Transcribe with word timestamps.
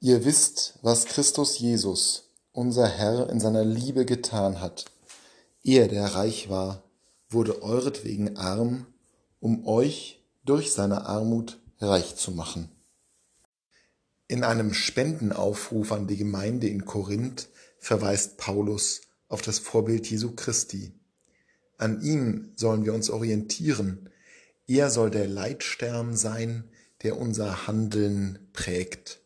Ihr 0.00 0.26
wisst, 0.26 0.78
was 0.82 1.06
Christus 1.06 1.58
Jesus, 1.58 2.30
unser 2.52 2.86
Herr, 2.86 3.30
in 3.30 3.40
seiner 3.40 3.64
Liebe 3.64 4.04
getan 4.04 4.60
hat. 4.60 4.84
Er, 5.62 5.88
der 5.88 6.04
reich 6.14 6.50
war, 6.50 6.84
wurde 7.30 7.62
euretwegen 7.62 8.36
arm, 8.36 8.86
um 9.40 9.66
euch 9.66 10.22
durch 10.44 10.72
seine 10.72 11.06
Armut 11.06 11.58
reich 11.78 12.14
zu 12.14 12.30
machen. 12.30 12.70
In 14.28 14.44
einem 14.44 14.74
Spendenaufruf 14.74 15.92
an 15.92 16.06
die 16.06 16.18
Gemeinde 16.18 16.68
in 16.68 16.84
Korinth 16.84 17.48
verweist 17.78 18.36
Paulus 18.36 19.00
auf 19.28 19.40
das 19.40 19.58
Vorbild 19.58 20.06
Jesu 20.10 20.32
Christi. 20.36 20.92
An 21.78 22.02
ihm 22.02 22.52
sollen 22.54 22.84
wir 22.84 22.92
uns 22.92 23.08
orientieren. 23.08 24.10
Er 24.66 24.90
soll 24.90 25.10
der 25.10 25.26
Leitstern 25.26 26.16
sein, 26.16 26.64
der 27.02 27.18
unser 27.18 27.66
Handeln 27.66 28.50
prägt. 28.52 29.20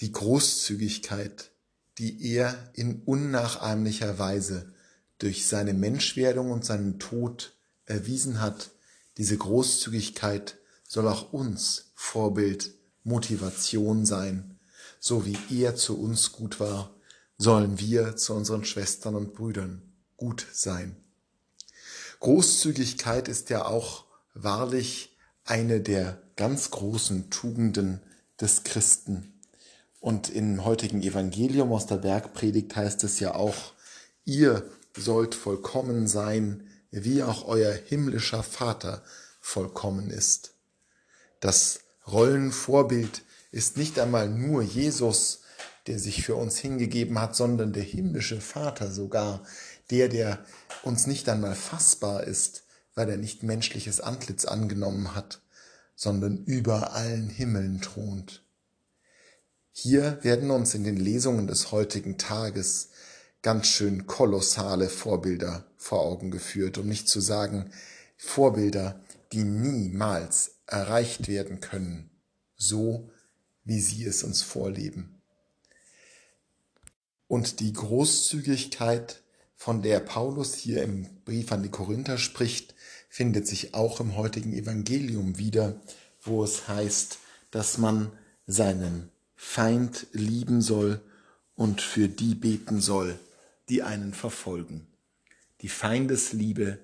Die 0.00 0.12
Großzügigkeit, 0.12 1.50
die 1.98 2.32
er 2.34 2.70
in 2.74 3.02
unnachahmlicher 3.02 4.18
Weise 4.18 4.72
durch 5.18 5.46
seine 5.46 5.74
Menschwerdung 5.74 6.50
und 6.50 6.64
seinen 6.64 6.98
Tod 6.98 7.56
erwiesen 7.86 8.40
hat, 8.40 8.70
diese 9.16 9.36
Großzügigkeit 9.36 10.58
soll 10.86 11.06
auch 11.06 11.32
uns 11.32 11.92
Vorbild, 11.94 12.72
Motivation 13.04 14.06
sein. 14.06 14.58
So 14.98 15.24
wie 15.26 15.36
er 15.50 15.76
zu 15.76 16.00
uns 16.00 16.32
gut 16.32 16.58
war, 16.58 16.94
sollen 17.38 17.78
wir 17.78 18.16
zu 18.16 18.34
unseren 18.34 18.64
Schwestern 18.64 19.14
und 19.14 19.34
Brüdern 19.34 19.82
gut 20.16 20.46
sein. 20.52 20.96
Großzügigkeit 22.20 23.28
ist 23.28 23.50
ja 23.50 23.66
auch 23.66 24.04
wahrlich 24.32 25.16
eine 25.44 25.80
der 25.80 26.22
ganz 26.36 26.70
großen 26.70 27.30
Tugenden 27.30 28.00
des 28.40 28.64
Christen. 28.64 29.33
Und 30.04 30.28
im 30.28 30.66
heutigen 30.66 31.02
Evangelium 31.02 31.72
aus 31.72 31.86
der 31.86 31.96
Bergpredigt 31.96 32.76
heißt 32.76 33.04
es 33.04 33.20
ja 33.20 33.34
auch, 33.34 33.72
ihr 34.26 34.62
sollt 34.94 35.34
vollkommen 35.34 36.06
sein, 36.06 36.68
wie 36.90 37.22
auch 37.22 37.48
euer 37.48 37.72
himmlischer 37.72 38.42
Vater 38.42 39.02
vollkommen 39.40 40.10
ist. 40.10 40.52
Das 41.40 41.80
Rollenvorbild 42.06 43.22
ist 43.50 43.78
nicht 43.78 43.98
einmal 43.98 44.28
nur 44.28 44.60
Jesus, 44.60 45.40
der 45.86 45.98
sich 45.98 46.22
für 46.22 46.34
uns 46.34 46.58
hingegeben 46.58 47.18
hat, 47.18 47.34
sondern 47.34 47.72
der 47.72 47.82
himmlische 47.82 48.42
Vater 48.42 48.92
sogar, 48.92 49.42
der, 49.88 50.10
der 50.10 50.44
uns 50.82 51.06
nicht 51.06 51.30
einmal 51.30 51.54
fassbar 51.54 52.24
ist, 52.24 52.64
weil 52.94 53.08
er 53.08 53.16
nicht 53.16 53.42
menschliches 53.42 54.02
Antlitz 54.02 54.44
angenommen 54.44 55.14
hat, 55.14 55.40
sondern 55.96 56.44
über 56.44 56.92
allen 56.92 57.30
Himmeln 57.30 57.80
thront. 57.80 58.43
Hier 59.76 60.22
werden 60.22 60.52
uns 60.52 60.74
in 60.74 60.84
den 60.84 60.96
Lesungen 60.96 61.48
des 61.48 61.72
heutigen 61.72 62.16
Tages 62.16 62.90
ganz 63.42 63.66
schön 63.66 64.06
kolossale 64.06 64.88
Vorbilder 64.88 65.66
vor 65.76 66.00
Augen 66.00 66.30
geführt, 66.30 66.78
um 66.78 66.86
nicht 66.86 67.08
zu 67.08 67.20
sagen 67.20 67.72
Vorbilder, 68.16 69.00
die 69.32 69.42
niemals 69.42 70.58
erreicht 70.68 71.26
werden 71.26 71.58
können, 71.58 72.08
so 72.56 73.10
wie 73.64 73.80
sie 73.80 74.04
es 74.04 74.22
uns 74.22 74.42
vorleben. 74.42 75.20
Und 77.26 77.58
die 77.58 77.72
Großzügigkeit, 77.72 79.22
von 79.56 79.82
der 79.82 79.98
Paulus 79.98 80.54
hier 80.54 80.84
im 80.84 81.08
Brief 81.24 81.50
an 81.50 81.64
die 81.64 81.70
Korinther 81.70 82.18
spricht, 82.18 82.76
findet 83.08 83.48
sich 83.48 83.74
auch 83.74 83.98
im 83.98 84.14
heutigen 84.14 84.52
Evangelium 84.52 85.36
wieder, 85.36 85.80
wo 86.22 86.44
es 86.44 86.68
heißt, 86.68 87.18
dass 87.50 87.76
man 87.76 88.12
seinen 88.46 89.10
Feind 89.36 90.06
lieben 90.12 90.62
soll 90.62 91.00
und 91.54 91.80
für 91.80 92.08
die 92.08 92.34
beten 92.34 92.80
soll, 92.80 93.18
die 93.68 93.82
einen 93.82 94.14
verfolgen. 94.14 94.86
Die 95.60 95.68
Feindesliebe 95.68 96.78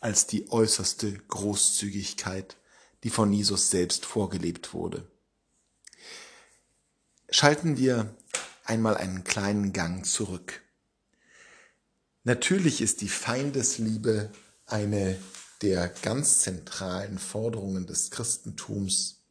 als 0.00 0.26
die 0.26 0.50
äußerste 0.50 1.12
Großzügigkeit, 1.12 2.56
die 3.02 3.10
von 3.10 3.32
Jesus 3.32 3.70
selbst 3.70 4.04
vorgelebt 4.06 4.74
wurde. 4.74 5.06
Schalten 7.30 7.76
wir 7.76 8.14
einmal 8.64 8.96
einen 8.96 9.24
kleinen 9.24 9.72
Gang 9.72 10.04
zurück. 10.06 10.62
Natürlich 12.22 12.80
ist 12.80 13.00
die 13.00 13.08
Feindesliebe 13.08 14.30
eine 14.66 15.18
der 15.62 15.88
ganz 15.88 16.40
zentralen 16.40 17.18
Forderungen 17.18 17.86
des 17.86 18.10
Christentums 18.10 19.23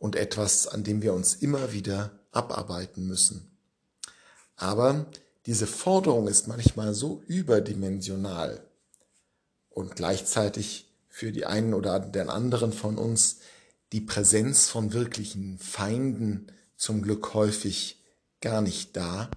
und 0.00 0.16
etwas, 0.16 0.66
an 0.66 0.82
dem 0.82 1.02
wir 1.02 1.14
uns 1.14 1.34
immer 1.34 1.72
wieder 1.72 2.10
abarbeiten 2.32 3.06
müssen. 3.06 3.56
Aber 4.56 5.06
diese 5.46 5.68
Forderung 5.68 6.26
ist 6.26 6.48
manchmal 6.48 6.94
so 6.94 7.22
überdimensional 7.28 8.66
und 9.68 9.94
gleichzeitig 9.94 10.90
für 11.08 11.30
die 11.30 11.46
einen 11.46 11.74
oder 11.74 12.00
den 12.00 12.28
anderen 12.30 12.72
von 12.72 12.98
uns 12.98 13.38
die 13.92 14.00
Präsenz 14.00 14.68
von 14.68 14.92
wirklichen 14.92 15.58
Feinden 15.58 16.50
zum 16.76 17.02
Glück 17.02 17.34
häufig 17.34 18.02
gar 18.40 18.62
nicht 18.62 18.96
da, 18.96 19.30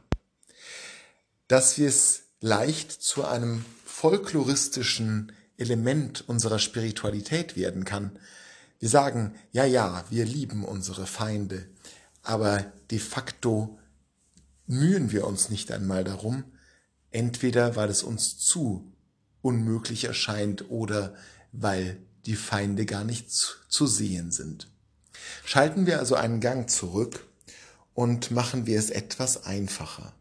dass 1.48 1.78
wir 1.78 1.90
es 1.90 2.24
leicht 2.40 2.92
zu 2.92 3.26
einem 3.26 3.66
folkloristischen 3.86 5.34
Element 5.58 6.24
unserer 6.28 6.60
Spiritualität 6.60 7.56
werden 7.56 7.86
kann. 7.86 8.18
Wir 8.84 8.90
sagen, 8.90 9.34
ja, 9.54 9.64
ja, 9.64 10.04
wir 10.10 10.26
lieben 10.26 10.66
unsere 10.66 11.08
Feinde, 11.08 11.70
aber 12.22 12.66
de 12.92 13.00
facto 13.00 13.80
mühen 14.68 15.14
wir 15.14 15.26
uns 15.26 15.48
nicht 15.48 15.72
einmal 15.72 16.04
darum, 16.04 16.44
entweder 17.10 17.78
weil 17.78 17.90
es 17.90 18.04
uns 18.04 18.38
zu 18.40 18.92
unmöglich 19.42 20.04
erscheint 20.04 20.70
oder 20.70 21.16
weil 21.54 21.98
die 22.26 22.36
Feinde 22.36 22.86
gar 22.86 23.06
nicht 23.06 23.32
zu 23.32 23.88
sehen 23.88 24.32
sind. 24.32 24.68
Schalten 25.46 25.86
wir 25.86 26.00
also 26.00 26.16
einen 26.16 26.42
Gang 26.42 26.70
zurück 26.70 27.26
und 27.94 28.32
machen 28.32 28.66
wir 28.66 28.78
es 28.78 28.90
etwas 28.90 29.46
einfacher. 29.46 30.14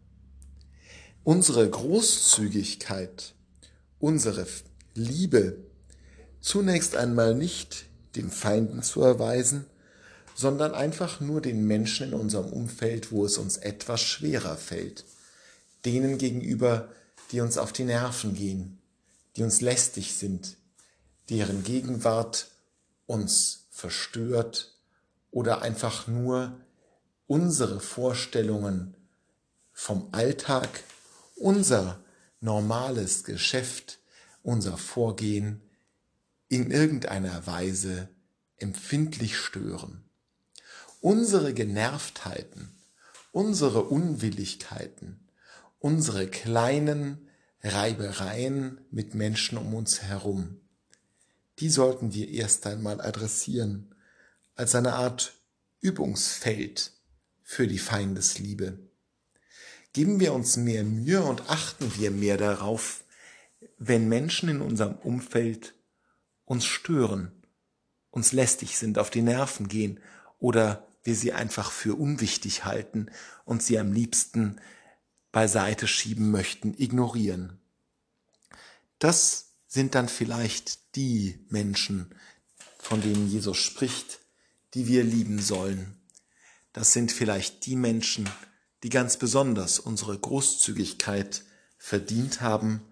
Unsere 1.24 1.68
Großzügigkeit, 1.68 3.34
unsere 3.98 4.46
Liebe 4.94 5.56
zunächst 6.40 6.94
einmal 6.94 7.34
nicht 7.34 7.86
den 8.16 8.30
Feinden 8.30 8.82
zu 8.82 9.02
erweisen, 9.02 9.66
sondern 10.34 10.74
einfach 10.74 11.20
nur 11.20 11.40
den 11.40 11.66
Menschen 11.66 12.08
in 12.08 12.14
unserem 12.14 12.52
Umfeld, 12.52 13.12
wo 13.12 13.24
es 13.24 13.38
uns 13.38 13.56
etwas 13.58 14.00
schwerer 14.00 14.56
fällt, 14.56 15.04
denen 15.84 16.18
gegenüber, 16.18 16.88
die 17.30 17.40
uns 17.40 17.58
auf 17.58 17.72
die 17.72 17.84
Nerven 17.84 18.34
gehen, 18.34 18.78
die 19.36 19.42
uns 19.42 19.60
lästig 19.60 20.14
sind, 20.14 20.56
deren 21.30 21.64
Gegenwart 21.64 22.48
uns 23.06 23.66
verstört 23.70 24.74
oder 25.30 25.62
einfach 25.62 26.06
nur 26.06 26.52
unsere 27.26 27.80
Vorstellungen 27.80 28.94
vom 29.72 30.08
Alltag, 30.12 30.68
unser 31.36 31.98
normales 32.40 33.24
Geschäft 33.24 33.98
unser 34.42 34.76
Vorgehen 34.76 35.60
in 36.52 36.70
irgendeiner 36.70 37.46
Weise 37.46 38.10
empfindlich 38.58 39.38
stören. 39.38 40.04
Unsere 41.00 41.54
Genervtheiten, 41.54 42.68
unsere 43.32 43.84
Unwilligkeiten, 43.84 45.26
unsere 45.78 46.26
kleinen 46.26 47.26
Reibereien 47.62 48.82
mit 48.90 49.14
Menschen 49.14 49.56
um 49.56 49.72
uns 49.72 50.02
herum, 50.02 50.60
die 51.58 51.70
sollten 51.70 52.12
wir 52.12 52.28
erst 52.28 52.66
einmal 52.66 53.00
adressieren 53.00 53.94
als 54.54 54.74
eine 54.74 54.92
Art 54.92 55.32
Übungsfeld 55.80 56.92
für 57.42 57.66
die 57.66 57.78
Feindesliebe. 57.78 58.78
Geben 59.94 60.20
wir 60.20 60.34
uns 60.34 60.58
mehr 60.58 60.84
Mühe 60.84 61.22
und 61.22 61.48
achten 61.48 61.96
wir 61.96 62.10
mehr 62.10 62.36
darauf, 62.36 63.04
wenn 63.78 64.06
Menschen 64.06 64.50
in 64.50 64.60
unserem 64.60 64.96
Umfeld 64.96 65.72
uns 66.44 66.64
stören, 66.64 67.32
uns 68.10 68.32
lästig 68.32 68.76
sind, 68.78 68.98
auf 68.98 69.10
die 69.10 69.22
Nerven 69.22 69.68
gehen 69.68 70.00
oder 70.38 70.86
wir 71.02 71.14
sie 71.14 71.32
einfach 71.32 71.72
für 71.72 71.94
unwichtig 71.94 72.64
halten 72.64 73.10
und 73.44 73.62
sie 73.62 73.78
am 73.78 73.92
liebsten 73.92 74.60
beiseite 75.32 75.88
schieben 75.88 76.30
möchten, 76.30 76.74
ignorieren. 76.76 77.58
Das 78.98 79.54
sind 79.66 79.94
dann 79.94 80.08
vielleicht 80.08 80.94
die 80.96 81.44
Menschen, 81.48 82.14
von 82.78 83.00
denen 83.00 83.28
Jesus 83.28 83.56
spricht, 83.56 84.20
die 84.74 84.86
wir 84.86 85.02
lieben 85.02 85.40
sollen. 85.40 85.96
Das 86.72 86.92
sind 86.92 87.12
vielleicht 87.12 87.66
die 87.66 87.76
Menschen, 87.76 88.28
die 88.82 88.90
ganz 88.90 89.16
besonders 89.16 89.78
unsere 89.78 90.18
Großzügigkeit 90.18 91.44
verdient 91.78 92.40
haben 92.40 92.82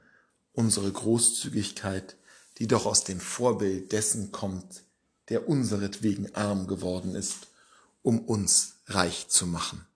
unsere 0.53 0.91
Großzügigkeit, 0.91 2.17
die 2.61 2.69
doch 2.69 2.87
aus 2.87 3.05
dem 3.05 3.19
Vorbild 3.19 3.91
dessen 3.91 4.31
kommt, 4.31 4.85
der 5.31 5.49
unseretwegen 5.49 6.35
arm 6.35 6.67
geworden 6.67 7.15
ist, 7.15 7.49
um 8.03 8.21
uns 8.21 8.75
reich 8.87 9.29
zu 9.29 9.47
machen. 9.47 9.87